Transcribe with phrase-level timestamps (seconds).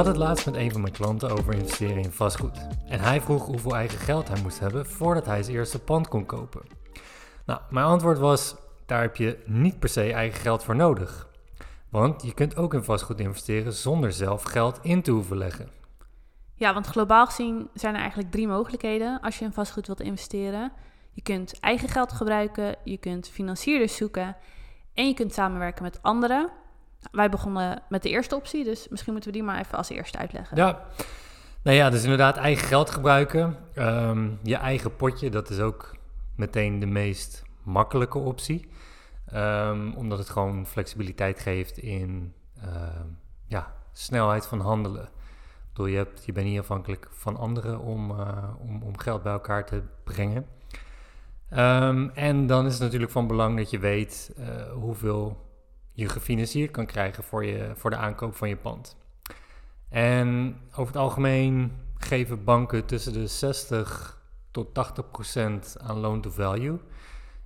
[0.00, 2.66] had het laatst met een van mijn klanten over investeren in vastgoed.
[2.88, 6.26] En hij vroeg hoeveel eigen geld hij moest hebben voordat hij zijn eerste pand kon
[6.26, 6.62] kopen.
[7.46, 8.56] Nou, mijn antwoord was:
[8.86, 11.28] daar heb je niet per se eigen geld voor nodig.
[11.88, 15.68] Want je kunt ook in vastgoed investeren zonder zelf geld in te hoeven leggen.
[16.54, 20.72] Ja, want globaal gezien zijn er eigenlijk drie mogelijkheden als je in vastgoed wilt investeren.
[21.10, 24.36] Je kunt eigen geld gebruiken, je kunt financierders zoeken
[24.94, 26.50] en je kunt samenwerken met anderen.
[27.12, 30.18] Wij begonnen met de eerste optie, dus misschien moeten we die maar even als eerste
[30.18, 30.56] uitleggen.
[30.56, 30.84] Ja,
[31.62, 33.56] nou ja, dus inderdaad eigen geld gebruiken.
[33.74, 35.96] Ehm, je eigen potje, dat is ook
[36.36, 38.68] meteen de meest makkelijke optie.
[39.26, 43.06] Ehm, omdat het gewoon flexibiliteit geeft in ehm,
[43.46, 45.08] ja, snelheid van handelen.
[45.68, 49.32] Bedoel, je, hebt, je bent niet afhankelijk van anderen om, eh, om, om geld bij
[49.32, 50.46] elkaar te brengen.
[52.14, 55.49] En dan is het natuurlijk van belang dat je weet uh, hoeveel
[56.00, 58.96] je gefinancierd kan krijgen voor, je, voor de aankoop van je pand.
[59.88, 64.18] En over het algemeen geven banken tussen de 60
[64.50, 66.78] tot 80 procent aan loan to value.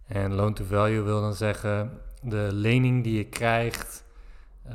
[0.07, 4.05] En loan to value wil dan zeggen de lening die je krijgt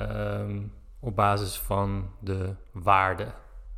[0.01, 3.31] um, op basis van de waarde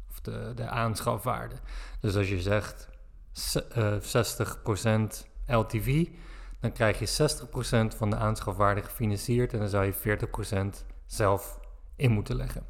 [0.10, 1.56] of de, de aanschafwaarde.
[2.00, 2.90] Dus als je zegt
[3.78, 6.08] uh, 60% LTV,
[6.62, 7.30] dan krijg je
[7.94, 10.18] 60% van de aanschafwaarde gefinancierd en dan zou je
[10.84, 11.60] 40% zelf
[11.96, 12.66] in moeten leggen.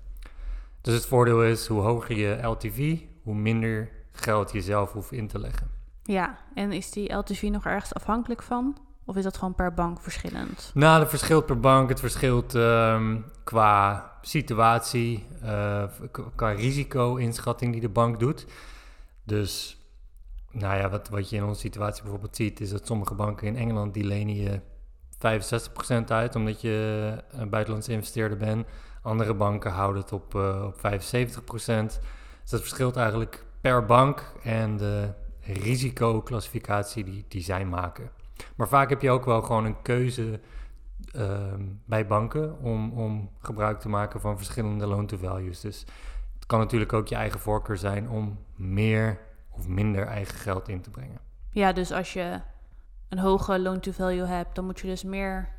[0.81, 5.28] Dus het voordeel is, hoe hoger je LTV, hoe minder geld je zelf hoeft in
[5.28, 5.69] te leggen.
[6.03, 8.78] Ja, en is die LTV nog ergens afhankelijk van?
[9.06, 10.72] Of is dat gewoon per bank verschillend?
[10.73, 11.89] Nou, dat verschilt per bank.
[11.89, 15.84] Het verschilt um, qua situatie, uh,
[16.36, 18.45] qua risico-inschatting die de bank doet.
[19.23, 19.80] Dus,
[20.52, 23.55] nou ja, wat, wat je in onze situatie bijvoorbeeld ziet, is dat sommige banken in
[23.55, 24.59] Engeland die lenen je
[26.02, 28.67] 65% uit, omdat je een buitenlandse investeerder bent.
[29.02, 32.00] Andere banken houden het op, uh, op 75%.
[32.41, 38.09] Dus dat verschilt eigenlijk per bank en de risicoclassificatie die, die zij maken.
[38.56, 40.39] Maar vaak heb je ook wel gewoon een keuze
[41.12, 45.59] ehm, bij banken om, om gebruik te maken van verschillende loan-to-values.
[45.59, 45.79] Dus
[46.35, 49.19] het kan natuurlijk ook je eigen voorkeur zijn om meer
[49.51, 51.19] of minder eigen geld in te brengen.
[51.50, 52.39] Ja, dus als je
[53.09, 55.50] een hoge loan-to-value hebt, dan moet je dus meer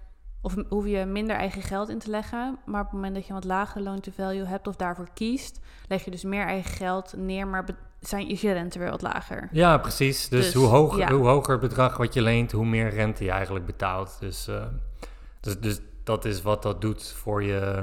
[0.41, 2.59] of hoef je minder eigen geld in te leggen.
[2.67, 6.05] Maar op het moment dat je een wat lagere loan-to-value hebt of daarvoor kiest, leg
[6.05, 7.65] je dus meer eigen geld neer, maar
[8.01, 9.49] zijn, is je rente weer wat lager.
[9.53, 10.29] Ja, precies.
[10.29, 13.31] Dus, dus hoe, hoger, hoe hoger het bedrag wat je leent, hoe meer rente je
[13.31, 14.17] eigenlijk betaalt.
[14.21, 14.65] Dus, uh,
[15.41, 17.83] dus, dus dat is wat dat doet voor je,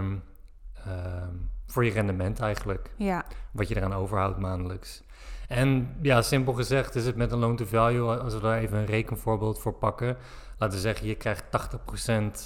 [0.88, 1.28] uh,
[1.68, 2.92] voor je rendement eigenlijk.
[2.98, 3.26] Ja.
[3.52, 5.04] Wat je eraan overhoudt maandelijks.
[5.50, 9.60] En ja, simpel gezegd is het met een loan-to-value, als we daar even een rekenvoorbeeld
[9.60, 10.18] voor pakken.
[10.58, 11.44] Laten we zeggen, je krijgt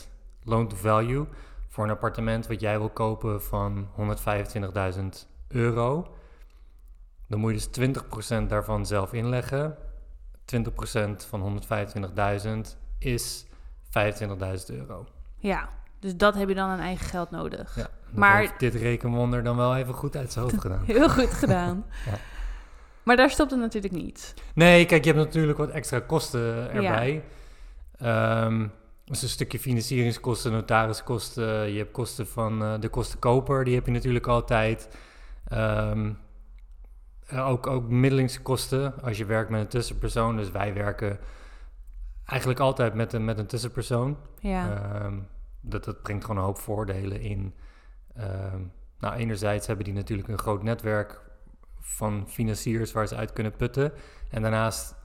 [0.06, 0.10] 80%
[0.44, 1.26] loan-to-value
[1.68, 3.88] voor een appartement wat jij wil kopen van
[4.96, 5.04] 125.000
[5.48, 6.16] euro.
[7.28, 7.94] Dan moet je dus
[8.44, 9.78] 20% daarvan zelf inleggen.
[10.56, 10.60] 20%
[11.30, 11.62] van
[12.46, 12.50] 125.000
[13.00, 13.46] is
[13.86, 15.06] 25.000 euro.
[15.38, 15.70] Ja,
[16.00, 17.76] dus dat heb je dan aan eigen geld nodig.
[17.76, 20.84] Ja, maar dit rekenwonder dan wel even goed uit zijn hoofd gedaan.
[20.96, 21.86] Heel goed gedaan.
[22.06, 22.18] ja.
[23.04, 24.34] Maar daar stopt het natuurlijk niet.
[24.54, 27.24] Nee, kijk, je hebt natuurlijk wat extra kosten erbij.
[27.98, 28.46] Ja.
[28.46, 28.72] Um,
[29.06, 31.72] dus een stukje financieringskosten, notariskosten.
[31.72, 34.90] Je hebt kosten van uh, de kostenkoper, die heb je natuurlijk altijd.
[35.54, 36.18] Um,
[37.34, 40.36] uh, ook, ook middelingskosten als je werkt met een tussenpersoon.
[40.36, 41.20] Dus wij werken
[42.26, 44.18] eigenlijk altijd met een, met een tussenpersoon.
[44.40, 45.02] Ja.
[45.06, 45.28] Um,
[45.62, 47.54] dat, dat brengt gewoon een hoop voordelen in.
[48.18, 51.22] Um, nou, enerzijds hebben die natuurlijk een groot netwerk
[51.84, 53.94] van financiers waar ze uit kunnen putten.
[54.30, 54.96] En daarnaast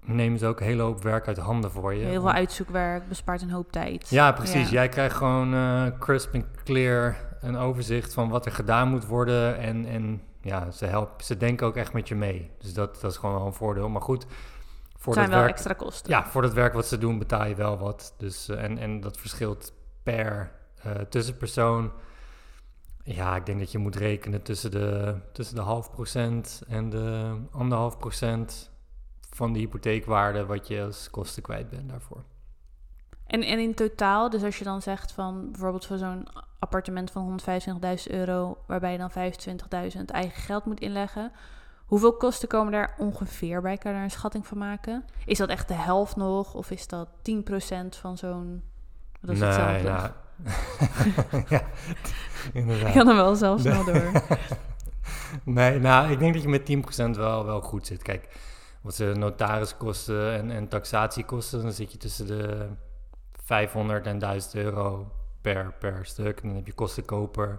[0.00, 2.04] nemen ze ook een hele hoop werk uit handen voor je.
[2.04, 4.08] Heel veel uitzoekwerk, bespaart een hoop tijd.
[4.08, 4.70] Ja, precies.
[4.70, 9.58] Jij krijgt gewoon uh, crisp en clear een overzicht van wat er gedaan moet worden.
[9.58, 12.50] En, en ja, ze, helpen, ze denken ook echt met je mee.
[12.58, 13.88] Dus dat, dat is gewoon wel een voordeel.
[13.88, 14.26] Maar goed,
[14.96, 16.10] voor zijn dat wel werk, extra kosten.
[16.10, 18.14] Ja, voor dat werk wat ze doen betaal je wel wat.
[18.18, 19.72] Dus, uh, en, en dat verschilt
[20.02, 20.52] per
[20.86, 21.92] uh, tussenpersoon.
[23.14, 27.36] Ja, ik denk dat je moet rekenen tussen de, tussen de half procent en de
[27.50, 28.70] anderhalf procent
[29.30, 32.24] van de hypotheekwaarde wat je als kosten kwijt bent daarvoor.
[33.26, 36.28] En, en in totaal, dus als je dan zegt van bijvoorbeeld voor zo'n
[36.58, 39.10] appartement van 125.000 euro, waarbij je dan
[39.96, 41.32] 25.000 eigen geld moet inleggen.
[41.86, 43.76] Hoeveel kosten komen daar ongeveer bij?
[43.76, 45.04] Kan je daar een schatting van maken?
[45.26, 46.54] Is dat echt de helft nog?
[46.54, 47.12] Of is dat 10%
[47.88, 48.62] van zo'n...
[49.20, 49.82] Dat is nee.
[49.82, 50.10] Nou,
[51.48, 51.62] ja,
[52.52, 52.88] inderdaad.
[52.88, 54.10] Ik kan er wel zelf snel door.
[55.44, 58.02] nee, nou, ik denk dat je met 10% wel, wel goed zit.
[58.02, 58.28] Kijk,
[58.80, 62.66] wat ze notariskosten en, en taxatiekosten, dan zit je tussen de
[63.44, 66.40] 500 en 1000 euro per, per stuk.
[66.40, 67.58] En dan heb je kostenkoper.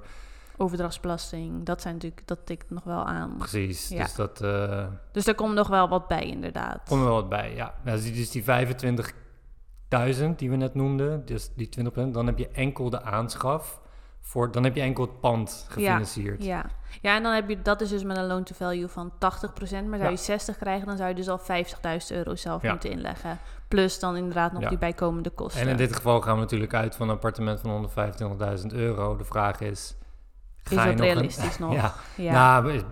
[0.58, 3.36] Overdrachtsbelasting, dat zijn natuurlijk, dat tikt nog wel aan.
[3.38, 4.04] Precies, Ja.
[4.04, 6.82] dus dat eh Dus daar komt nog wel wat bij, inderdaad.
[6.88, 7.74] komt er wel wat bij, ja.
[7.86, 8.30] ja dus die- dus
[9.92, 11.70] die 25.000 die we net noemden, dus die
[12.08, 13.80] 20%, dan heb je enkel de aanschaf,
[14.22, 16.44] voor, dan heb je enkel het pand gefinancierd.
[16.44, 16.66] Ja.
[17.02, 19.18] ja, en dan heb je, dat is dus met een loan to value van 80%,
[19.60, 20.10] maar zou Ja.
[20.10, 22.72] je 60 krijgen, dan zou je dus al 50.000 euro zelf Ja.
[22.72, 23.40] moeten inleggen.
[23.68, 24.70] Plus dan inderdaad nog Ja.
[24.70, 25.62] die bijkomende kosten.
[25.62, 29.16] En in dit geval gaan we natuurlijk uit van een appartement van 125.000 euro.
[29.16, 29.96] De vraag is,
[30.64, 31.74] is ga je dat nog een- realistisch nog?
[31.74, 32.32] Ja, Ja.
[32.62, 32.86] Nou, ik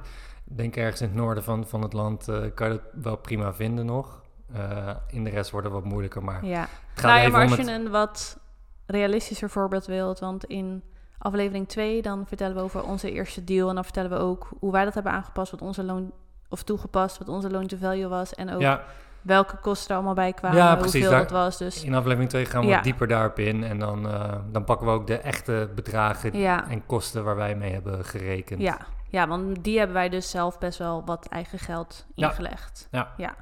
[0.43, 3.53] denk ergens in het noorden van, van het land eh, kan je dat wel prima
[3.53, 4.19] vinden nog.
[4.53, 6.59] Eh, in de rest wordt het wat moeilijker, maar ja.
[6.61, 7.81] het gaat Nou ja, even maar als je het...
[7.81, 8.37] een wat
[8.85, 10.83] realistischer voorbeeld wilt, want in
[11.17, 14.71] aflevering 2 dan vertellen we over onze eerste deal en dan vertellen we ook hoe
[14.71, 16.11] wij dat hebben aangepast, wat onze loon
[16.49, 18.83] of toegepast, wat onze loan to value was en ook Ja,
[19.21, 21.57] welke kosten er allemaal bij kwamen, Ja, precies, hoeveel daar- het was.
[21.57, 22.75] Dus in aflevering 2 gaan we Ja.
[22.75, 23.63] wat dieper daarop in.
[23.63, 27.55] En dan, eh, dan pakken we ook de echte bedragen ja, en kosten waar wij
[27.55, 28.61] mee hebben gerekend.
[28.61, 28.77] ja,
[29.09, 32.29] ja, want die hebben wij dus zelf best wel wat eigen geld Ja.
[32.29, 32.87] ingelegd.
[32.91, 33.35] Ja.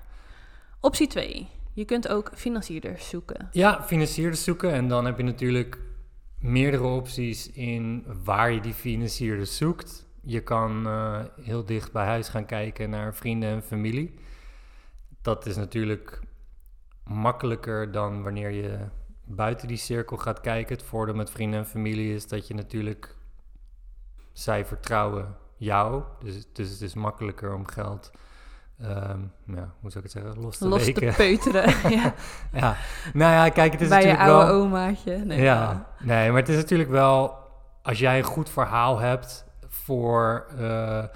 [0.80, 1.48] Optie 2.
[1.74, 3.50] Je kunt ook financierders zoeken.
[3.52, 4.72] Ja, financierders zoeken.
[4.72, 5.80] En dan heb je natuurlijk
[6.40, 10.06] meerdere opties in waar je die financierders zoekt.
[10.22, 14.14] Je kan eh, heel dicht bij huis gaan kijken naar vrienden en familie.
[15.22, 16.20] Dat is natuurlijk
[17.04, 18.78] makkelijker dan wanneer je
[19.24, 20.76] buiten die cirkel gaat kijken.
[20.76, 23.16] Het voordeel met vrienden en familie is dat je natuurlijk...
[24.34, 26.04] Zij vertrouwen jou.
[26.20, 28.12] Dus, dus het is makkelijker om geld...
[28.82, 30.42] ehm, ja, hoe zou ik het zeggen?
[30.42, 31.64] Los te Los te peuteren.
[31.98, 32.14] ja.
[32.52, 32.76] Ja,
[33.14, 34.62] nou ja, kijk, het is Bij je natuurlijk oude wel...
[34.62, 35.18] omaatje.
[35.18, 37.36] Nee, ja, nee, maar het is natuurlijk wel...
[37.82, 41.08] Als jij een goed verhaal hebt voor eh, eh,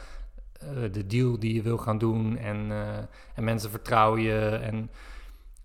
[0.92, 2.38] de deal die je wil gaan doen...
[2.38, 2.98] En, eh,
[3.36, 4.92] en mensen vertrouwen je en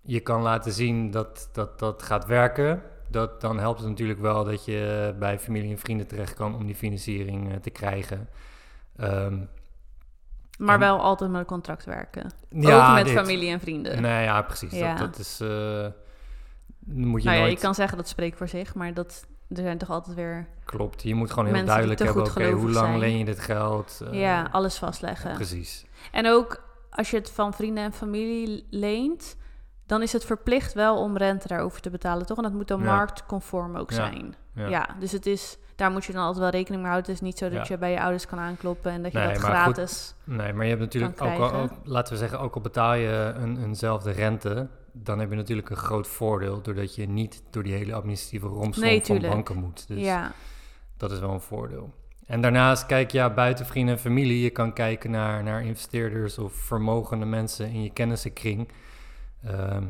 [0.01, 2.81] je kan laten zien dat dat, dat gaat werken...
[3.09, 6.65] Dat, dan helpt het natuurlijk wel dat je bij familie en vrienden terecht kan om
[6.65, 8.29] die financiering te krijgen.
[8.95, 9.49] Em,
[10.57, 12.31] Maar En- wel altijd met een contract werken.
[12.49, 14.01] ja, ook met dit- familie en vrienden.
[14.01, 14.71] Nee, ja, precies.
[14.71, 14.95] Ja.
[14.95, 15.39] Dat, dat is...
[15.41, 15.47] eh,
[16.79, 17.51] moet je nou ja, nooit...
[17.59, 21.03] je kan zeggen dat spreekt voor zich, maar dat, er zijn toch altijd weer Klopt,
[21.03, 22.99] je moet gewoon heel duidelijk hebben, oké, hoe lang zijn.
[22.99, 24.01] leen je dit geld?
[24.11, 25.33] Eh, ja, alles vastleggen.
[25.33, 25.85] Precies.
[26.11, 29.35] En ook als je het van vrienden en familie leent,
[29.85, 32.37] dan is het verplicht wel om rente daarover te betalen, toch?
[32.37, 32.95] En dat moet dan Ja.
[32.95, 34.35] marktconform ook zijn.
[34.53, 34.67] Ja.
[34.67, 34.89] Ja.
[34.99, 37.11] dus het is, daar moet je dan altijd wel rekening mee houden.
[37.11, 37.73] Het is niet zo dat Ja.
[37.73, 40.15] je bij je ouders kan aankloppen en dat je Nee, dat maar goed, gratis...
[40.23, 43.33] Nee, maar je hebt natuurlijk ook al, ook- laten we zeggen, ook al betaal je
[43.35, 47.73] een, eenzelfde rente, dan heb je natuurlijk een groot voordeel, doordat je niet door die
[47.73, 49.87] hele administratieve romslomp Nee, van banken moet.
[49.87, 50.31] Dus ja,
[50.97, 51.93] dat is wel een voordeel.
[52.25, 56.37] En daarnaast kijk je ja, buiten vrienden en familie, je kan kijken naar, naar investeerders
[56.37, 58.71] of vermogende mensen in je kennissenkring.
[59.43, 59.83] Ehm,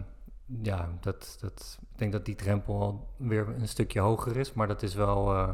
[0.62, 4.68] ja, dat, dat, ik denk dat die drempel al weer een stukje hoger is, maar
[4.68, 5.50] dat is wel, eh,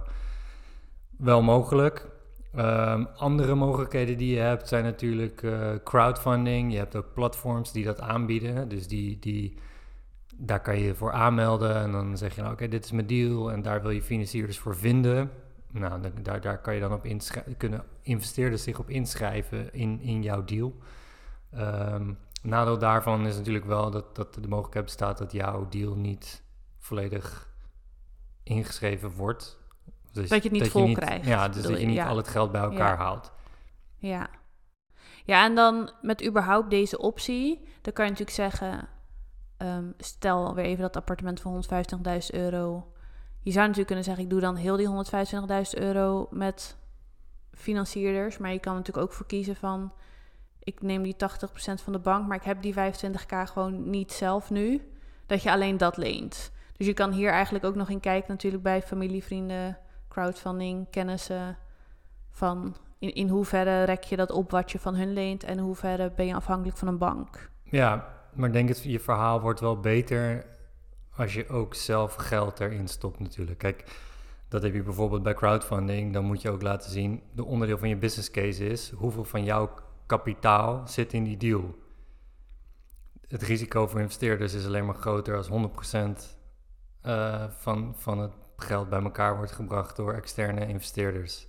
[1.18, 2.12] wel mogelijk.
[2.56, 6.72] Ehm, andere mogelijkheden die je hebt zijn natuurlijk eh, crowdfunding.
[6.72, 8.70] Je hebt ook platforms die dat aanbieden.
[8.70, 9.58] Dus die, die,
[10.36, 13.52] daar kan je voor aanmelden en dan zeg je nou oké, dit is mijn deal
[13.52, 15.32] en daar wil je financierders voor vinden.
[15.72, 20.00] Nou, dan, daar, daar kan je dan op inschrijven, kunnen investeerders zich op inschrijven in,
[20.02, 20.76] in jouw deal.
[21.52, 26.44] Ehm, nadeel daarvan is natuurlijk wel dat, dat de mogelijkheid bestaat dat jouw deal niet
[26.80, 27.50] volledig
[28.44, 29.62] ingeschreven wordt.
[30.14, 32.08] Dus Dat je het niet vol krijgt, Ja, dus dat je niet ja.
[32.08, 33.04] al het geld bij elkaar Ja.
[33.04, 33.32] haalt.
[33.98, 34.28] ja.
[35.26, 38.88] Ja, en dan met überhaupt deze optie, dan kan je natuurlijk zeggen...
[39.58, 42.92] ehm, stel weer even dat appartement van 125.000 euro.
[43.40, 46.78] Je zou natuurlijk kunnen zeggen, ik doe dan heel die 125.000 euro met
[47.54, 48.38] financierders.
[48.38, 49.94] Maar je kan natuurlijk ook voor kiezen van,
[50.60, 54.50] ik neem die 80% van de bank, maar ik heb die 25k gewoon niet zelf
[54.50, 54.82] nu.
[55.26, 56.52] Dat je alleen dat leent.
[56.78, 59.78] Dus je kan hier eigenlijk ook nog in kijken natuurlijk bij familie, vrienden,
[60.14, 61.58] crowdfunding, kennissen.
[62.30, 66.12] Van in, in hoeverre rek je dat op wat je van hun leent en hoeverre
[66.16, 67.50] ben je afhankelijk van een bank.
[67.64, 70.46] Ja, maar denk dat je verhaal wordt wel beter
[71.16, 73.58] als je ook zelf geld erin stopt natuurlijk.
[73.58, 73.84] Kijk,
[74.48, 76.14] dat heb je bijvoorbeeld bij crowdfunding.
[76.14, 78.92] Dan moet je ook laten zien, de onderdeel van je business case is...
[78.92, 79.74] hoeveel van jouw
[80.06, 81.76] kapitaal zit in die deal.
[83.28, 85.54] Het risico voor investeerders is alleen maar groter als 100%
[87.02, 91.48] eh, van, van het geld bij elkaar wordt gebracht door externe investeerders.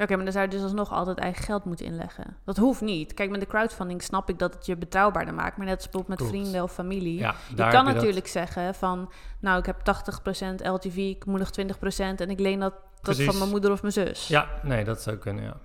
[0.00, 2.36] Oké, maar dan zou je dus alsnog altijd eigen geld moeten inleggen.
[2.44, 3.14] Dat hoeft niet.
[3.14, 5.56] Kijk, met de crowdfunding snap ik dat het je betrouwbaarder maakt.
[5.56, 6.32] Maar net als bijvoorbeeld met Klopt.
[6.44, 7.18] vrienden of familie.
[7.18, 9.12] Ja, je kan dat- natuurlijk zeggen van...
[9.40, 13.38] Nou, ik heb 80% LTV, ik moet nog 20% en ik leen dat, dat van
[13.38, 14.28] mijn moeder of mijn zus.
[14.28, 15.56] Ja, nee, dat zou kunnen, ja.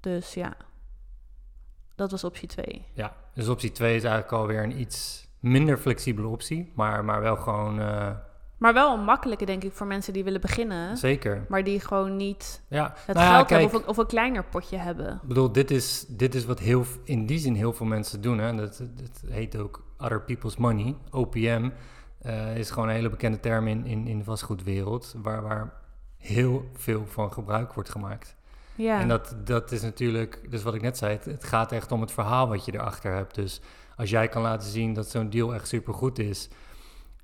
[0.00, 0.52] Dus ja,
[1.94, 2.86] dat was optie 2.
[2.92, 7.36] Ja, dus optie 2 is eigenlijk alweer een iets minder flexibele optie, maar, maar wel
[7.36, 8.10] gewoon eh,
[8.60, 10.96] Maar wel een makkelijke, denk ik, voor mensen die willen beginnen.
[10.96, 11.44] Zeker.
[11.48, 14.76] Maar die gewoon niet Ja, het nou geld hebben of een, of een kleiner potje
[14.76, 15.12] hebben.
[15.22, 18.38] Ik bedoel, dit is, dit is wat heel, in die zin heel veel mensen doen.
[18.38, 18.56] Hè?
[18.56, 20.96] Dat, dat heet ook other people's money.
[21.10, 21.70] OPM
[22.18, 25.72] eh, is gewoon een hele bekende term in, in, in de vastgoedwereld, waar, waar
[26.16, 28.36] heel veel van gebruik wordt gemaakt.
[28.74, 29.00] Ja.
[29.00, 32.00] En dat, dat is natuurlijk, dus wat ik net zei, het, het gaat echt om
[32.00, 33.34] het verhaal wat je erachter hebt.
[33.34, 33.60] Dus
[33.96, 36.48] als jij kan laten zien dat zo'n deal echt supergoed is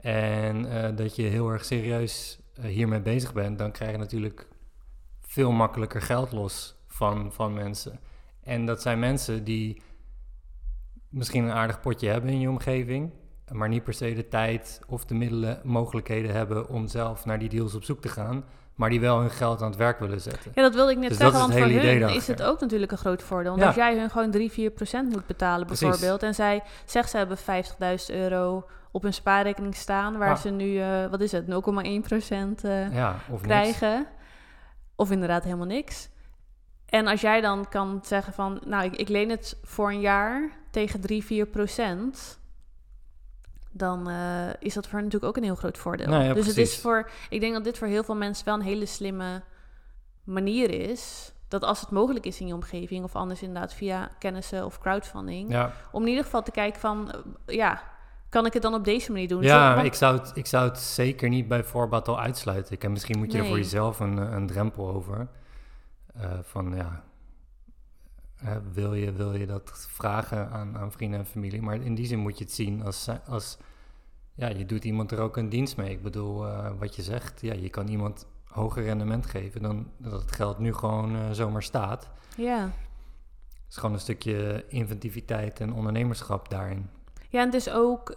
[0.01, 4.49] en eh, dat je heel erg serieus eh, hiermee bezig bent, dan krijg je natuurlijk
[5.21, 8.01] veel makkelijker geld los van, van mensen.
[8.43, 9.83] En dat zijn mensen die
[11.09, 13.13] misschien een aardig potje hebben in je omgeving,
[13.53, 17.49] maar niet per se de tijd of de middelen, mogelijkheden hebben om zelf naar die
[17.49, 20.53] deals op zoek te gaan, maar die wel hun geld aan het werk willen zetten.
[20.55, 22.93] Ja, dat wilde ik net Dus zeggen, want het voor hun is het ook natuurlijk
[22.93, 23.51] een groot voordeel.
[23.51, 23.67] Want Ja.
[23.67, 25.89] als jij hun gewoon 3, 4 procent moet betalen Precies.
[25.89, 26.23] bijvoorbeeld...
[26.23, 27.45] en zij zegt ze hebben 50.000
[28.07, 30.19] euro op hun spaarrekening staan...
[30.19, 30.37] waar Ja.
[30.37, 33.43] ze nu, eh, wat is het, 0,1 procent eh, Ja, of niks.
[33.43, 34.07] krijgen.
[34.95, 36.09] Of inderdaad helemaal niks.
[36.87, 38.61] En als jij dan kan zeggen van...
[38.67, 42.39] nou, ik, ik leen het voor een jaar tegen 3, 4 procent...
[43.71, 46.09] dan eh, is dat voor hen natuurlijk ook een heel groot voordeel.
[46.09, 47.11] Nou ja, dus het is voor...
[47.29, 49.43] Ik denk dat dit voor heel veel mensen wel een hele slimme
[50.25, 51.33] manier is...
[51.49, 53.05] dat als het mogelijk is in je omgeving...
[53.05, 55.51] of anders inderdaad via kennissen of crowdfunding...
[55.51, 57.13] Ja, om in ieder geval te kijken van...
[57.47, 57.95] ja,
[58.29, 59.43] kan ik het dan op deze manier doen?
[59.43, 62.79] ja Want- ik, zou het, ik zou het zeker niet bij voorbaat al uitsluiten.
[62.81, 65.29] En misschien moet je er voor jezelf een, eh, een drempel over.
[66.15, 67.05] Eh, van ja,
[68.73, 71.63] wil, je, wil je dat vragen aan, aan vrienden en familie?
[71.63, 73.59] Maar in die zin moet je het zien als, als
[74.35, 75.91] ja, je doet iemand er ook een dienst mee.
[75.91, 80.21] Ik bedoel, eh, wat je zegt, ja, je kan iemand hoger rendement geven dan dat
[80.21, 82.11] het geld nu gewoon zomaar staat.
[82.37, 82.61] Ja.
[82.63, 86.89] Het is gewoon een stukje inventiviteit en ondernemerschap daarin.
[87.29, 88.17] Ja, en het is ook,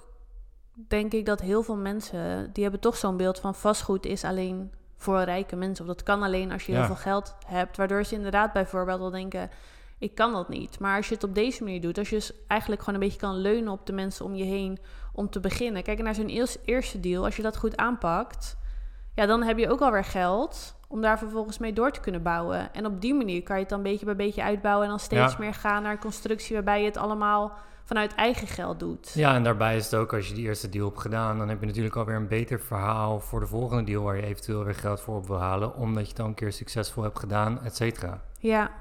[0.73, 2.49] denk ik, dat heel veel mensen...
[2.53, 5.85] die hebben toch zo'n beeld van vastgoed is alleen voor rijke mensen.
[5.85, 6.77] Of dat kan alleen als je Ja.
[6.77, 7.77] heel veel geld hebt.
[7.77, 9.49] Waardoor ze inderdaad bijvoorbeeld wel denken...
[9.97, 10.79] ik kan dat niet.
[10.79, 11.97] Maar als je het op deze manier doet...
[11.97, 14.79] als je dus eigenlijk gewoon een beetje kan leunen op de mensen om je heen...
[15.13, 15.83] om te beginnen.
[15.83, 17.25] Kijk naar zo'n eers- eerste deal.
[17.25, 18.57] Als je dat goed aanpakt...
[19.15, 20.75] ja, dan heb je ook alweer geld...
[20.87, 22.73] om daar vervolgens mee door te kunnen bouwen.
[22.73, 24.83] En op die manier kan je het dan beetje bij beetje uitbouwen...
[24.83, 25.39] en dan steeds Ja.
[25.39, 26.55] meer gaan naar een constructie...
[26.55, 27.57] waarbij je het allemaal
[27.89, 29.12] vanuit eigen geld doet.
[29.13, 31.60] Ja, en daarbij is het ook, als je die eerste deal hebt gedaan, dan heb
[31.60, 35.01] je natuurlijk alweer een beter verhaal voor de volgende deal waar je eventueel weer geld
[35.01, 38.22] voor op wil halen, omdat je het dan een keer succesvol hebt gedaan, et cetera.
[38.39, 38.72] Ja,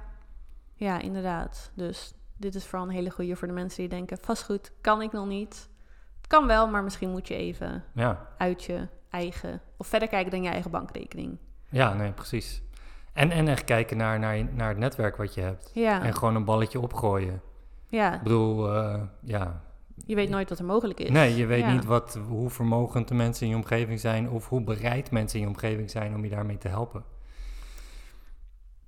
[0.75, 1.71] ja, inderdaad.
[1.75, 5.13] Dus dit is vooral een hele goede voor de mensen die denken: vastgoed kan ik
[5.13, 5.69] nog niet.
[6.17, 10.31] Het kan wel, maar misschien moet je even Ja, uit je eigen of verder kijken
[10.31, 11.39] dan je eigen bankrekening.
[11.69, 12.63] ja, nee, precies.
[13.13, 15.71] En, en echt kijken naar, naar, naar het netwerk wat je hebt.
[15.75, 17.43] Ja, En gewoon een balletje opgooien.
[17.89, 18.15] Ja.
[18.15, 19.61] Ik bedoel, eh, ja.
[20.07, 21.11] Je weet nooit wat er mogelijk is.
[21.11, 21.73] Nee, je weet Ja.
[21.73, 25.45] niet wat, hoe vermogend de mensen in je omgeving zijn of hoe bereid mensen in
[25.45, 27.05] je omgeving zijn om je daarmee te helpen.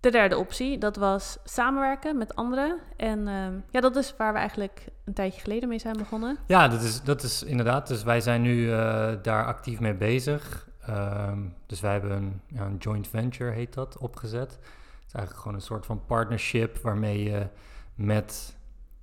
[0.00, 2.78] De derde optie, dat was samenwerken met anderen.
[2.96, 6.36] En ehm, ja, dat is waar we eigenlijk een tijdje geleden mee zijn begonnen.
[6.46, 7.86] Ja, dat is, dat is inderdaad.
[7.88, 10.68] Dus wij zijn nu eh, daar actief mee bezig.
[10.80, 14.50] Ehm, dus wij hebben een, ja, een joint venture, heet dat, opgezet.
[14.50, 17.46] Het is eigenlijk gewoon een soort van partnership waarmee je
[17.94, 18.56] met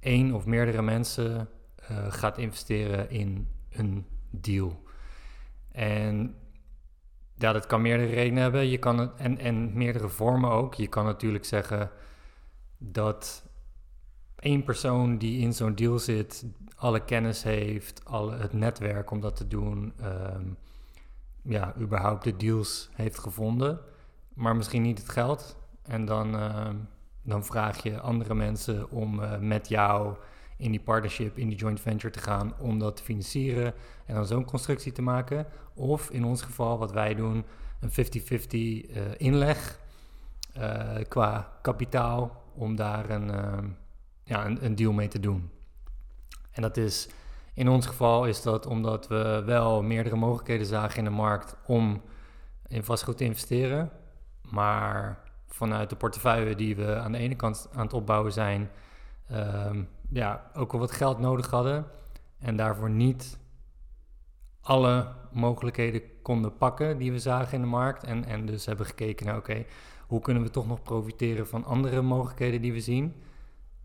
[0.07, 4.83] één of meerdere mensen eh, gaat investeren in een deal.
[5.71, 6.35] En
[7.35, 8.67] ja, dat kan meerdere redenen hebben.
[8.67, 10.73] Je kan het, en, en meerdere vormen ook.
[10.73, 11.91] Je kan natuurlijk zeggen
[12.77, 13.49] dat
[14.35, 16.45] één persoon die in zo'n deal zit,
[16.75, 20.45] alle kennis heeft, alle, het netwerk om dat te doen, ehm,
[21.41, 23.79] ja, überhaupt de deals heeft gevonden,
[24.33, 25.57] maar misschien niet het geld.
[25.81, 26.75] En dan, ehm,
[27.27, 30.15] dan vraag je andere mensen om eh, met jou
[30.57, 33.73] in die partnership, in die joint venture te gaan om dat te financieren
[34.05, 35.45] en dan zo'n constructie te maken.
[35.73, 37.45] Of in ons geval, wat wij doen,
[37.79, 37.95] een 50-50
[38.91, 39.79] eh, inleg
[40.53, 43.67] eh, qua kapitaal om daar een, ehm,
[44.23, 45.49] ja, een, deal mee te doen.
[46.51, 47.09] En dat is
[47.53, 52.01] in ons geval is dat omdat we wel meerdere mogelijkheden zagen in de markt om
[52.67, 53.91] in vastgoed te investeren.
[54.41, 55.26] Maar
[55.57, 58.69] vanuit de portefeuille die we aan de ene kant aan het opbouwen zijn,
[59.27, 61.85] ehm, ja, ook wel wat geld nodig hadden.
[62.39, 63.39] En daarvoor niet
[64.61, 68.03] alle mogelijkheden konden pakken die we zagen in de markt.
[68.03, 69.65] En, en dus hebben gekeken naar, oké,
[70.07, 73.15] hoe kunnen we toch nog profiteren van andere mogelijkheden die we zien?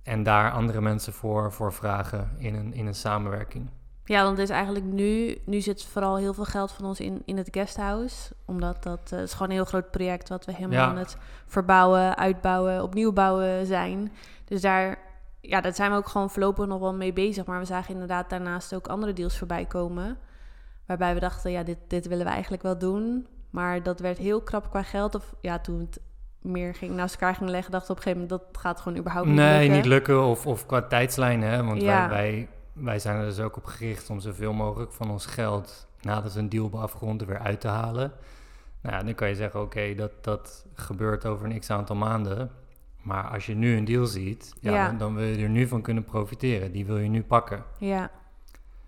[0.03, 3.71] En daar andere mensen voor, voor vragen in een, in een samenwerking.
[4.05, 7.23] Ja, want het is eigenlijk nu, nu zit vooral heel veel geld van ons in,
[7.25, 8.33] in het guesthouse.
[8.45, 10.87] Omdat dat eh, is gewoon een heel groot project wat we helemaal Ja.
[10.89, 11.17] aan het
[11.47, 14.13] verbouwen, uitbouwen, opnieuw bouwen zijn.
[14.45, 14.99] Dus daar,
[15.41, 17.45] ja, daar zijn we ook gewoon voorlopig nog wel mee bezig.
[17.45, 20.19] Maar we zagen inderdaad daarnaast ook andere deals voorbij komen.
[20.87, 23.27] Waarbij we dachten, ja, dit, dit willen we eigenlijk wel doen.
[23.51, 25.15] Maar dat werd heel krap qua geld.
[25.15, 26.01] Of ja, toen het
[26.41, 28.99] meer ging naast elkaar ging leggen, dachten we op een gegeven moment dat gaat gewoon
[28.99, 29.77] überhaupt niet Nee, lukken.
[29.77, 30.25] niet lukken.
[30.25, 31.65] Of, of qua tijdslijn, hè.
[31.65, 32.09] Want Ja.
[32.09, 35.87] wij, wij, wij zijn er dus ook op gericht om zoveel mogelijk van ons geld...
[36.01, 36.71] nadat we een deal
[37.21, 38.13] er weer uit te halen.
[38.81, 42.51] Nou ja, dan kan je zeggen, oké, dat, dat gebeurt over een x-aantal maanden.
[43.03, 44.87] Maar als je nu een deal ziet, ja, Ja.
[44.87, 46.73] Dan, dan wil je er nu van kunnen profiteren.
[46.73, 47.65] Die wil je nu pakken.
[47.79, 48.11] Ja.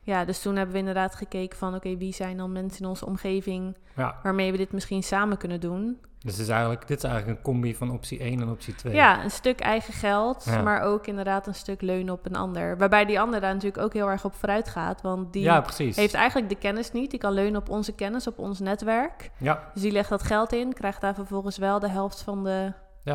[0.01, 1.75] ja, dus toen hebben we inderdaad gekeken van...
[1.75, 3.77] oké, wie zijn dan mensen in onze omgeving...
[3.97, 6.01] Ja, waarmee we dit misschien samen kunnen doen.
[6.25, 8.95] Dus is eigenlijk, dit is eigenlijk een combi van optie 1 en optie 2.
[8.95, 10.63] Ja, een stuk eigen geld, Ja.
[10.63, 12.79] maar ook inderdaad een stuk leunen op een ander.
[12.79, 15.03] Waarbij die ander daar natuurlijk ook heel erg op vooruit gaat.
[15.03, 17.11] Want die ja heeft eigenlijk de kennis niet.
[17.11, 19.31] Die kan leunen op onze kennis, op ons netwerk.
[19.39, 22.73] Ja, Dus die legt dat geld in, krijgt daar vervolgens wel de helft van de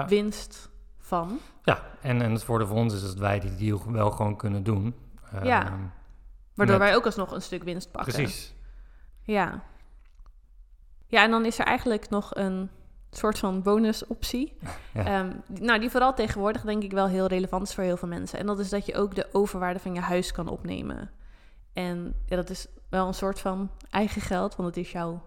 [0.08, 1.40] winst van.
[1.64, 1.80] ja.
[2.02, 4.96] En, en het voordeel voor ons is dat wij die deal wel gewoon kunnen doen.
[5.44, 5.66] Ja.
[5.66, 5.74] Ehm,
[6.56, 8.14] Waardoor Met- wij ook alsnog een stuk winst pakken.
[8.14, 8.54] Precies.
[9.22, 9.62] Ja.
[11.08, 12.70] Ja, en dan is er eigenlijk nog een
[13.12, 14.54] soort van bonusoptie.
[14.94, 15.06] Ja.
[15.06, 18.40] Ehm, nou, die vooral tegenwoordig denk ik wel heel relevant is voor heel veel mensen.
[18.40, 21.12] En dat is dat je ook de overwaarde van je huis kan opnemen.
[21.74, 25.22] En ja, dat is wel een soort van eigen geld, want het is jouw...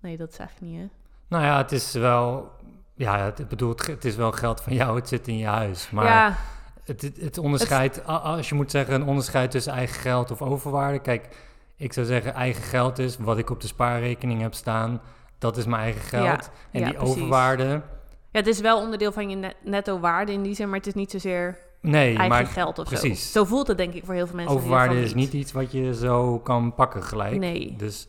[0.00, 0.88] Nee, dat is eigenlijk niet, hè?
[1.28, 2.50] Nou ja, het is wel...
[2.94, 5.90] Ja, het, bedoel, het, is wel geld van jou, het zit in je huis.
[5.90, 6.36] Maar ja,
[6.84, 10.98] het, het, het onderscheid, als je moet zeggen een onderscheid tussen eigen geld of overwaarde.
[10.98, 11.36] Kijk,
[11.76, 15.00] ik zou zeggen eigen geld is wat ik op de spaarrekening heb staan.
[15.38, 16.50] Dat is mijn eigen geld.
[16.70, 17.16] En die precies.
[17.16, 17.64] overwaarde,
[18.30, 20.86] ja, het is wel onderdeel van je net- netto waarde in die zin, maar het
[20.86, 23.32] is niet zozeer nee, eigen maar geld of precies.
[23.32, 23.38] zo.
[23.38, 24.54] Zo voelt het denk ik voor heel veel mensen.
[24.54, 27.36] overwaarde is niet iets wat je zo kan pakken gelijk.
[27.38, 27.74] Nee.
[27.76, 28.06] Dus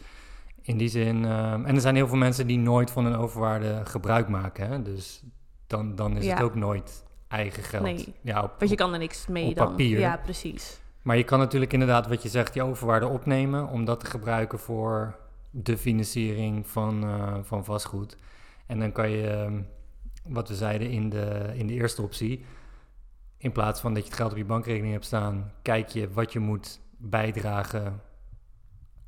[0.62, 3.82] in die zin, ehm, en er zijn heel veel mensen die nooit van hun overwaarde
[3.84, 4.68] gebruik maken.
[4.70, 4.82] Hè?
[4.82, 5.24] Dus
[5.68, 7.84] dan, dan is het ook nooit eigen geld.
[7.84, 8.14] Nee.
[8.22, 9.68] Ja, op, Want je kan er niks mee op dan.
[9.68, 10.00] papier.
[10.00, 10.80] Ja, precies.
[11.02, 14.60] Maar je kan natuurlijk inderdaad, wat je zegt, die overwaarde opnemen om dat te gebruiken
[14.60, 15.16] voor
[15.50, 18.18] de financiering van, eh, van vastgoed.
[18.66, 19.62] En dan kan je, ehm,
[20.24, 22.46] wat we zeiden in de, in de eerste optie,
[23.38, 26.34] in plaats van dat je het geld op je bankrekening hebt staan, kijk je wat
[26.34, 28.02] je moet bijdragen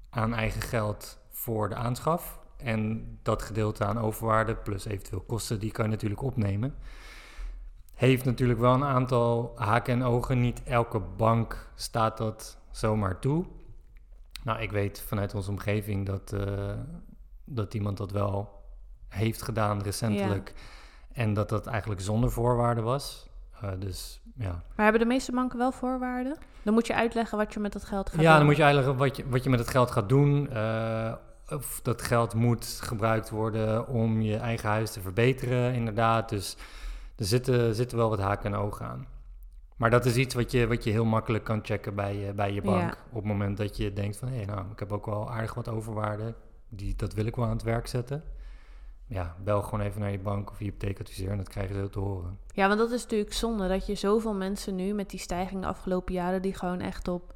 [0.10, 2.40] aan eigen geld voor de aanschaf.
[2.58, 6.76] En dat gedeelte aan overwaarde, plus eventueel kosten, die kan je natuurlijk opnemen.
[7.94, 10.40] Heeft natuurlijk wel een aantal haken en ogen.
[10.40, 13.46] Niet elke bank staat dat zomaar toe.
[14.44, 16.74] Nou, ik weet vanuit onze omgeving dat, eh,
[17.46, 18.64] dat iemand dat wel
[19.08, 20.54] heeft gedaan recentelijk.
[21.14, 23.30] En dat dat eigenlijk zonder voorwaarden was.
[23.62, 24.64] Eh, dus ja.
[24.76, 26.38] Maar hebben de meeste banken wel voorwaarden?
[26.64, 28.38] Dan moet je uitleggen wat je met dat geld gaat Ja, doen.
[28.38, 30.50] dan moet je eigenlijk wat je, wat je met het geld gaat doen.
[30.50, 31.14] eh,
[31.52, 36.30] of dat geld moet gebruikt worden om je eigen huis te verbeteren, inderdaad.
[36.30, 36.58] Dus
[37.16, 39.06] er zitten, zitten wel wat haken en ogen aan.
[39.80, 42.54] Maar dat is iets wat je, wat je heel makkelijk kan checken bij, je- bij
[42.54, 42.82] je bank.
[42.82, 42.98] Ja.
[43.10, 44.28] Op het moment dat je denkt van...
[44.28, 46.34] hé, nou, ik heb ook wel aardig wat overwaarde.
[46.70, 48.24] Die, dat wil ik wel aan het werk zetten.
[49.06, 51.32] Ja, bel gewoon even naar je bank of je hypotheekadviseur...
[51.32, 52.38] en dat krijg je zo te horen.
[52.54, 55.68] Ja, want dat is natuurlijk zonde dat je zoveel mensen nu met die stijging de
[55.68, 56.42] afgelopen jaren...
[56.42, 57.34] die gewoon echt op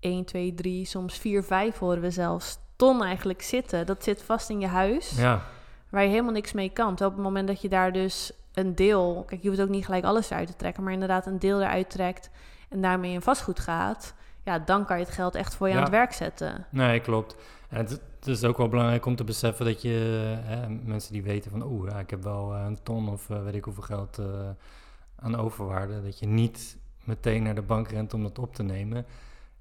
[0.00, 2.58] 1, 2, 3, soms 4, 5 horen we zelfs...
[2.76, 3.86] ton eigenlijk zitten.
[3.86, 5.42] Dat zit vast in je huis, Ja,
[5.90, 6.88] waar je helemaal niks mee kan.
[6.88, 9.24] Terwijl op het moment dat je daar dus een deel...
[9.26, 10.82] Kijk, je hoeft ook niet gelijk alles eruit te trekken...
[10.82, 12.30] maar inderdaad een deel eruit trekt
[12.68, 14.14] en daarmee in vastgoed gaat...
[14.44, 15.78] ja, dan kan je het geld echt voor je Ja.
[15.78, 16.66] aan het werk zetten.
[16.70, 17.36] Nee, klopt.
[17.68, 19.88] En het, het is ook wel belangrijk om te beseffen dat je
[20.40, 23.42] hè, mensen die weten van oeh, ja, ik heb wel eh, een ton of eh,
[23.42, 24.48] weet ik hoeveel geld eh,
[25.16, 29.06] aan overwaarde, dat je niet meteen naar de bank rent om dat op te nemen.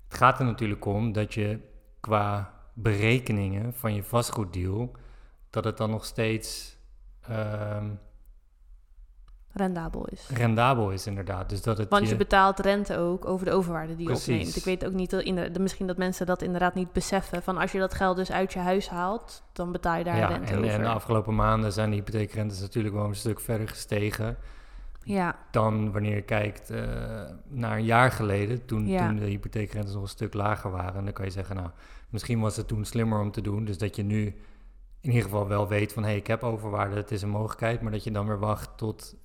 [0.07, 1.59] Het gaat er natuurlijk om dat je
[1.99, 4.91] qua berekeningen van je vastgoeddeal,
[5.49, 6.77] dat het dan nog steeds
[7.21, 7.85] ehm,
[9.53, 10.27] Rendabel is.
[10.33, 11.49] rendabel is inderdaad.
[11.49, 14.35] Dus dat het Want je je- betaalt rente ook over de overwaarde die je Precies.
[14.37, 14.55] opneemt.
[14.55, 17.43] Ik weet ook niet, dat misschien dat mensen dat inderdaad niet beseffen.
[17.43, 20.27] Van als je dat geld dus uit je huis haalt, dan betaal je daar ja,
[20.27, 20.69] rente en, over.
[20.71, 24.37] en de afgelopen maanden zijn de hypotheekrentes natuurlijk wel een stuk verder gestegen.
[25.03, 26.83] ja, dan wanneer je kijkt eh,
[27.47, 29.07] naar een jaar geleden, toen, Ja.
[29.07, 30.95] toen de hypotheekrentes nog een stuk lager waren.
[30.95, 31.69] En dan kan je zeggen, nou,
[32.09, 33.65] misschien was het toen slimmer om te doen.
[33.65, 34.25] Dus dat je nu
[35.01, 37.81] in ieder geval wel weet van, hé, hey, ik heb overwaarde, het is een mogelijkheid.
[37.81, 39.15] Maar dat je dan weer wacht tot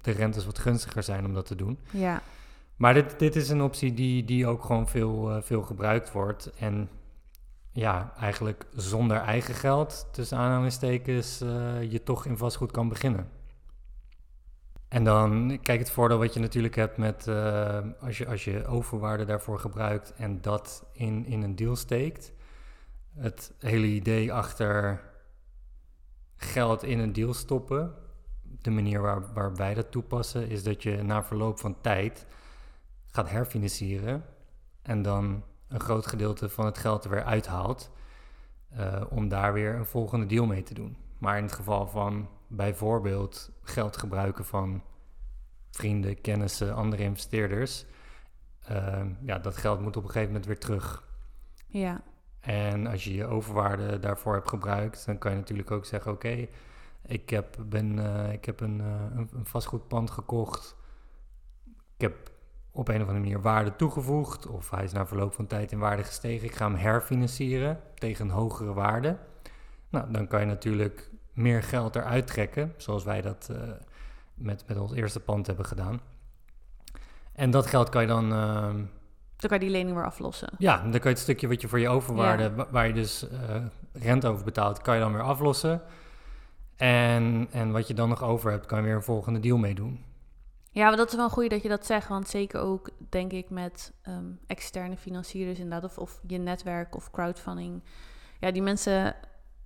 [0.00, 1.78] de rentes wat gunstiger zijn om dat te doen.
[1.90, 2.22] ja,
[2.76, 6.50] Maar dit, dit is een optie die, die ook gewoon veel, eh, veel gebruikt wordt.
[6.58, 6.88] En
[7.72, 13.28] ja, eigenlijk zonder eigen geld, tussen aanhalingstekens, eh, je toch in vastgoed kan beginnen.
[14.88, 18.66] En dan, kijk, het voordeel wat je natuurlijk hebt met eh, als, je, als je
[18.66, 22.32] overwaarde daarvoor gebruikt en dat in, in een deal steekt.
[23.14, 25.00] Het hele idee achter
[26.36, 27.94] geld in een deal stoppen,
[28.60, 32.26] de manier waar, waar wij dat toepassen, is dat je na verloop van tijd
[33.06, 34.24] gaat herfinancieren
[34.82, 37.90] en dan een groot gedeelte van het geld er weer uithaalt.
[38.68, 40.96] eh, om daar weer een volgende deal mee te doen.
[41.18, 44.82] Maar in het geval van bijvoorbeeld geld gebruiken van
[45.70, 47.84] vrienden, kennissen, andere investeerders,
[48.70, 51.08] uh, ja, dat geld moet op een gegeven moment weer terug.
[51.66, 52.02] Ja.
[52.40, 56.46] En als je je overwaarde daarvoor hebt gebruikt, dan kan je natuurlijk ook zeggen: Oké,
[57.02, 60.76] ik heb, ben, uh, ik heb een, uh, een, een vastgoedpand gekocht.
[61.96, 62.30] Ik heb
[62.70, 65.78] op een of andere manier waarde toegevoegd, of hij is na verloop van tijd in
[65.78, 66.46] waarde gestegen.
[66.46, 69.16] Ik ga hem herfinancieren tegen een hogere waarde.
[69.88, 73.58] Nou, dan kan je natuurlijk meer geld eruit trekken, zoals wij dat uh,
[74.34, 76.00] met, met ons eerste pand hebben gedaan.
[77.32, 78.32] En dat geld kan je dan.
[78.32, 78.62] Uh,
[79.36, 80.48] dan kan je die lening weer aflossen.
[80.58, 82.66] Ja, dan kan je het stukje wat je voor je overwaarde, ja.
[82.70, 85.82] waar je dus uh, rente over betaalt, kan je dan weer aflossen.
[86.78, 89.74] En, en wat je dan nog over hebt, kan je weer een volgende deal mee
[89.74, 90.04] doen.
[90.70, 92.08] Ja, maar dat is wel een goeie dat je dat zegt.
[92.08, 97.10] Want zeker ook, denk ik, met um, externe financiers inderdaad, of, of je netwerk of
[97.10, 97.82] crowdfunding.
[98.40, 99.14] Ja, die mensen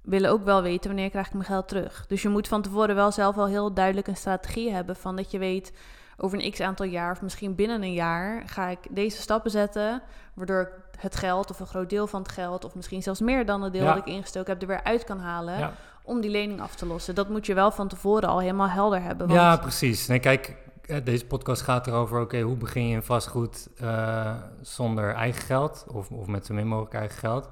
[0.02, 2.06] willen ook wel weten wanneer krijg ik mijn geld terug.
[2.06, 5.30] Dus je moet van tevoren wel zelf wel heel duidelijk een strategie hebben van dat
[5.30, 5.72] je weet
[6.16, 10.02] over een x aantal jaar of misschien binnen een jaar ga ik deze stappen zetten,
[10.34, 13.46] waardoor ik het geld of een groot deel van het geld of misschien zelfs meer
[13.46, 13.94] dan het deel ja.
[13.94, 15.72] dat ik ingestoken heb er weer uit kan halen ja.
[16.02, 17.14] Om die lening af te lossen.
[17.14, 19.26] Dat moet je wel van tevoren al helemaal helder hebben.
[19.26, 19.40] Want...
[19.40, 20.06] Ja, precies.
[20.06, 20.56] Nee, kijk,
[21.04, 25.84] deze podcast gaat erover, oké, okay, hoe begin je in vastgoed uh, zonder eigen geld
[25.88, 27.48] of, of met zo min mogelijk eigen geld.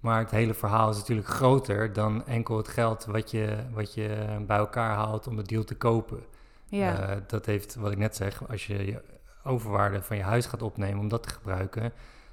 [0.00, 4.36] Maar het hele verhaal is natuurlijk groter dan enkel het geld wat je, wat je
[4.46, 6.20] bij elkaar haalt om de deal te kopen.
[6.68, 7.10] Ja.
[7.10, 9.02] Uh, dat heeft, wat ik net zeg, als je je
[9.44, 11.92] overwaarde van je huis gaat opnemen om dat te gebruiken,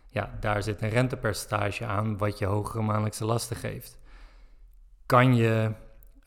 [0.10, 3.98] ja, daar zit een rentepercentage aan wat je hogere maandelijkse lasten geeft.
[5.06, 5.72] Kan je,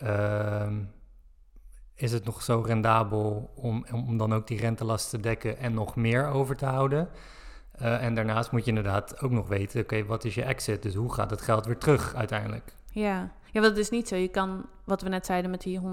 [0.03, 0.71] uh,
[1.95, 5.97] is het nog zo rendabel om, om dan ook die rentelast te dekken en nog
[5.97, 7.09] meer over te houden?
[7.83, 10.83] Uh, en daarnaast moet je inderdaad ook nog weten, oké, wat is je exit?
[10.83, 12.75] Dus hoe gaat het geld weer terug uiteindelijk?
[12.91, 14.17] Ja, ja want het is niet zo.
[14.17, 15.87] Je kan, wat we net zeiden met die 125.000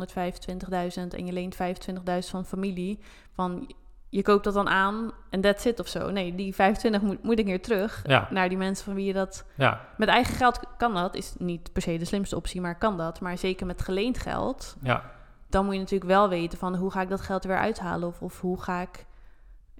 [1.09, 2.99] en je leent 25.000 van familie,
[3.31, 3.73] van
[4.13, 6.09] je koopt dat dan aan en that's it of zo.
[6.09, 8.27] Nee, die 25 moet, moet ik weer terug ja.
[8.29, 9.45] naar die mensen van wie je dat...
[9.55, 9.85] Ja.
[9.97, 13.19] Met eigen geld kan dat, is niet per se de slimste optie, maar kan dat.
[13.19, 15.11] Maar zeker met geleend geld, ja.
[15.49, 18.21] dan moet je natuurlijk wel weten van hoe ga ik dat geld weer uithalen of,
[18.21, 19.05] of hoe ga ik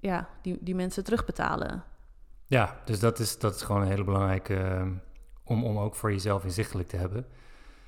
[0.00, 1.84] ja, die, die mensen terugbetalen.
[2.46, 4.86] Ja, dus dat is, dat is gewoon een hele belangrijke uh,
[5.44, 7.26] om, om ook voor jezelf inzichtelijk te hebben.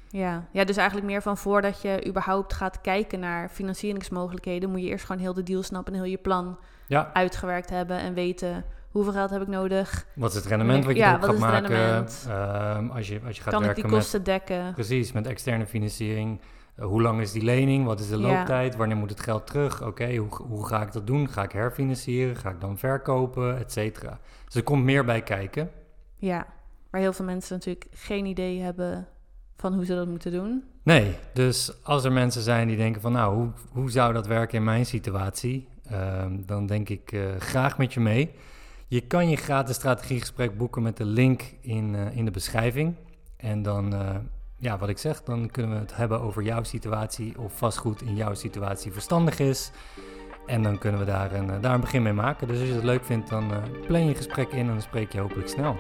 [0.09, 0.47] Ja.
[0.51, 5.05] ja, dus eigenlijk meer van voordat je überhaupt gaat kijken naar financieringsmogelijkheden, moet je eerst
[5.05, 7.11] gewoon heel de deal snappen en heel je plan ja.
[7.13, 10.07] uitgewerkt hebben en weten hoeveel geld heb ik nodig.
[10.15, 12.07] Wat is het rendement wat je ja, erop gaat maken?
[12.29, 14.73] Uh, als, je, als je gaat kan ik werken die kosten dekken?
[14.75, 16.41] precies, met externe financiering.
[16.79, 17.85] Uh, hoe lang is die lening?
[17.85, 18.73] Wat is de looptijd?
[18.73, 18.79] Ja.
[18.79, 19.81] Wanneer moet het geld terug?
[19.81, 21.29] Oké, okay, hoe, hoe ga ik dat doen?
[21.29, 22.37] Ga ik herfinancieren?
[22.37, 23.59] Ga ik dan verkopen?
[23.59, 24.19] Et cetera.
[24.45, 25.71] Dus er komt meer bij kijken.
[26.17, 26.47] Ja,
[26.91, 29.09] waar heel veel mensen natuurlijk geen idee hebben
[29.57, 30.65] van hoe ze dat moeten doen.
[30.83, 34.59] Nee, dus als er mensen zijn die denken van nou, hoe, hoe zou dat werken
[34.59, 35.69] in mijn situatie?
[35.93, 38.31] Uh, dan denk ik uh, graag met je mee.
[38.87, 42.95] Je kan je gratis strategiegesprek boeken met de link in, uh, in de beschrijving.
[43.37, 44.11] En dan, uh,
[44.59, 48.17] ja, wat ik zeg, dan kunnen we het hebben over jouw situatie of vastgoed in
[48.17, 49.71] jouw situatie verstandig is.
[50.47, 52.49] En dan kunnen we daar een, daar een begin mee maken.
[52.49, 53.53] Dus als je het leuk vindt, dan
[53.87, 55.77] plan je gesprek in en dan spreek je hopelijk snel.